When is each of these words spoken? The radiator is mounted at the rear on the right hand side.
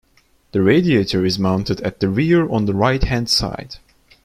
The 0.51 0.63
radiator 0.63 1.23
is 1.25 1.37
mounted 1.37 1.79
at 1.81 1.99
the 1.99 2.09
rear 2.09 2.49
on 2.49 2.65
the 2.65 2.73
right 2.73 3.03
hand 3.03 3.29
side. 3.29 3.75